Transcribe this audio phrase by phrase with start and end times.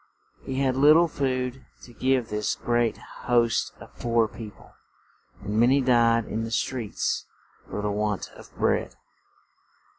[0.43, 4.73] He had lit tle food to give this great host of poor peo ple,
[5.43, 7.27] and ma ny died in the streets
[7.69, 8.95] for the want of bread.